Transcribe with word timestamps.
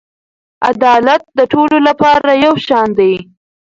عدالت 0.69 1.23
د 1.37 1.39
ټولو 1.53 1.77
لپاره 1.87 2.29
یو 2.45 2.53
شان 2.67 2.87
دی. 2.99 3.13